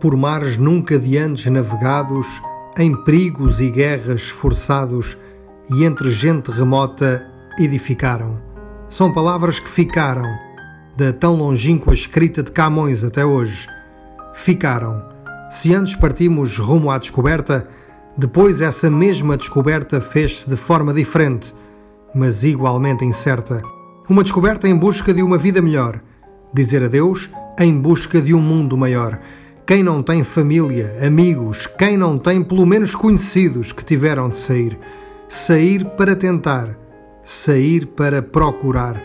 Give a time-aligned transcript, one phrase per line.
[0.00, 2.26] por mares nunca de antes navegados,
[2.78, 5.16] em perigos e guerras forçados,
[5.70, 7.26] e entre gente remota
[7.58, 8.40] edificaram.
[8.88, 10.26] São palavras que ficaram,
[10.96, 13.68] da tão longínqua escrita de Camões até hoje.
[14.34, 15.04] Ficaram.
[15.50, 17.68] Se antes partimos rumo à descoberta,
[18.16, 21.54] depois essa mesma descoberta fez-se de forma diferente,
[22.14, 23.62] mas igualmente incerta.
[24.08, 26.00] Uma descoberta em busca de uma vida melhor.
[26.52, 29.20] Dizer adeus em busca de um mundo maior.
[29.70, 34.76] Quem não tem família, amigos, quem não tem pelo menos conhecidos que tiveram de sair.
[35.28, 36.76] Sair para tentar,
[37.22, 39.00] sair para procurar.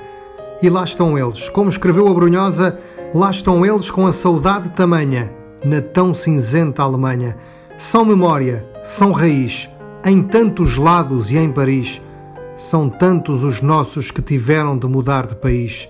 [0.64, 2.80] E lá estão eles, como escreveu a Brunhosa,
[3.14, 5.32] lá estão eles com a saudade tamanha,
[5.64, 7.38] na tão cinzenta Alemanha.
[7.78, 9.70] São memória, são raiz,
[10.04, 12.02] em tantos lados e em Paris.
[12.58, 15.88] São tantos os nossos que tiveram de mudar de país.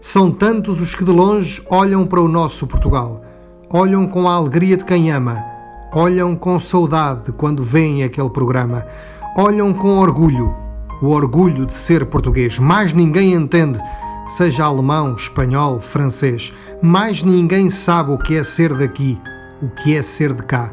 [0.00, 3.22] São tantos os que de longe olham para o nosso Portugal
[3.74, 5.44] olham com a alegria de quem ama,
[5.92, 8.86] olham com saudade quando veem aquele programa,
[9.36, 10.54] olham com orgulho,
[11.02, 12.56] o orgulho de ser português.
[12.56, 13.80] Mais ninguém entende,
[14.28, 19.20] seja alemão, espanhol, francês, mais ninguém sabe o que é ser daqui,
[19.60, 20.72] o que é ser de cá.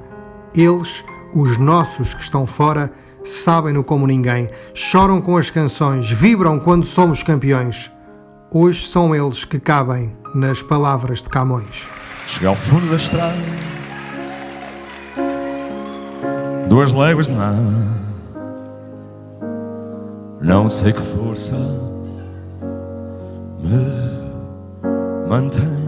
[0.54, 2.92] Eles, os nossos que estão fora,
[3.24, 7.92] sabem-no como ninguém, choram com as canções, vibram quando somos campeões.
[8.54, 11.88] Hoje são eles que cabem nas palavras de Camões.
[12.28, 13.36] Cheguei ao fundo da estrada.
[16.68, 17.58] Duas léguas de nada
[20.40, 21.56] Não sei que força
[23.60, 25.82] Me mantém.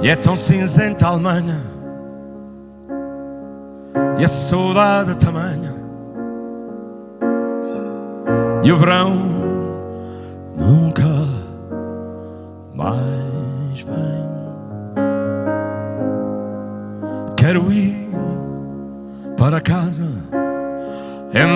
[0.00, 1.60] E é tão cinzenta a Alemanha.
[4.18, 5.74] E a saudade tamanha.
[8.62, 9.37] E o verão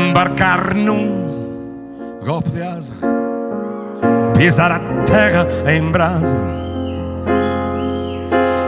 [0.08, 2.94] embarcar num golpe de asa,
[4.36, 6.38] pisar a terra em brasa.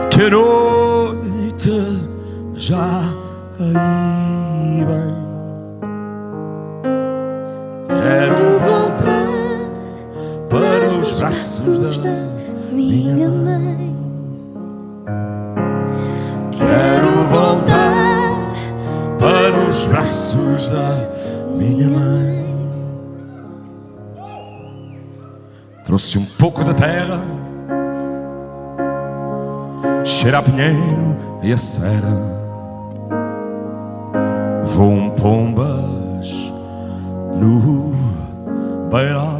[0.09, 1.71] Que noite
[2.55, 3.01] já
[3.59, 5.25] aí vem.
[7.87, 9.27] Quero voltar
[10.49, 12.09] para os braços da
[12.71, 13.95] minha mãe.
[16.51, 17.93] Quero voltar
[19.19, 21.14] para os braços da minha mãe.
[25.85, 27.23] Trouxe um pouco da terra,
[30.03, 32.35] cheira a pinheiro e a serra.
[34.63, 36.51] Voam pombas
[37.39, 37.93] no
[38.91, 39.39] beiral.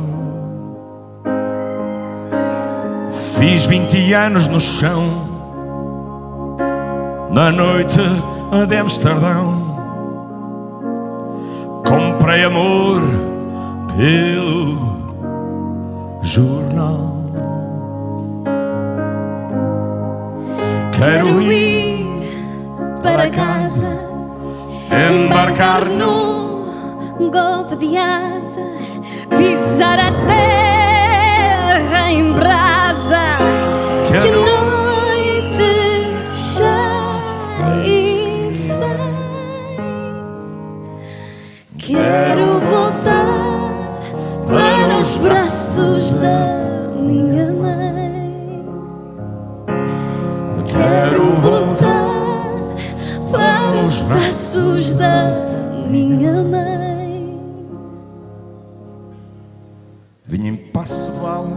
[3.12, 5.04] Fiz 20 anos no chão,
[7.32, 8.00] na noite
[8.68, 9.65] de Amsterdão.
[11.86, 13.02] Comprei amor
[13.96, 14.76] pelo
[16.22, 17.16] jornal.
[20.92, 22.08] Quero ir
[23.04, 23.88] para casa,
[24.92, 28.62] embarcar num golpe de asa,
[29.38, 32.55] pisar a terra em brasa.
[45.86, 46.48] Braços da
[47.00, 48.66] minha mãe.
[50.66, 52.06] Quero voltar
[53.32, 55.32] para os braços da
[55.88, 57.40] minha mãe.
[60.24, 61.48] Vinha em passo de bala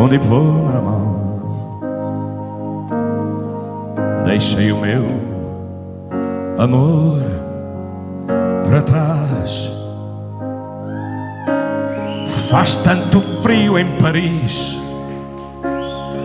[0.00, 1.18] Um diploma na mão
[4.24, 5.04] Deixei o meu
[6.58, 7.20] amor
[8.64, 9.87] para trás
[12.48, 14.80] Faz tanto frio em Paris.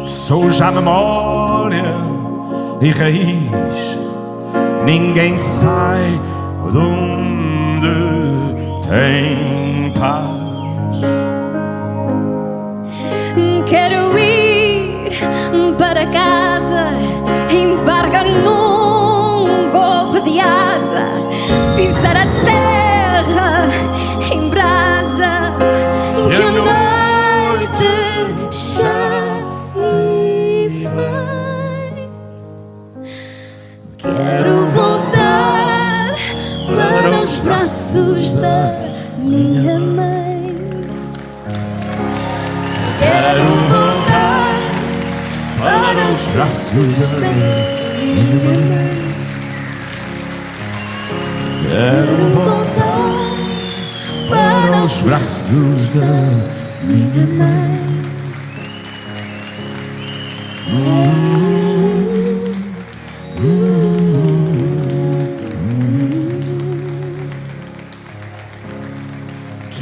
[0.06, 1.84] Sou já memória
[2.80, 3.98] e raiz.
[4.86, 6.18] Ninguém sai
[6.72, 11.02] de onde tem paz.
[13.66, 15.12] Quero ir
[15.78, 16.88] para casa,
[17.52, 18.63] embarcar num
[37.94, 38.74] braços da
[39.20, 40.56] minha mãe.
[43.00, 44.58] Quero voltar
[45.60, 47.30] para os braços da
[48.02, 49.04] minha mãe.
[51.70, 53.14] Quero voltar
[54.30, 56.16] para os braços da
[56.82, 57.64] minha mãe.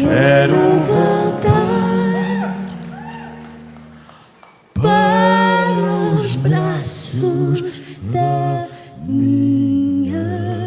[0.02, 0.56] Quero
[0.88, 2.56] voltar
[4.74, 7.80] para os braços
[8.12, 8.68] da
[9.08, 10.61] minha.